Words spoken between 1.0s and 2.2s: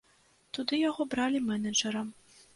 бралі менеджэрам.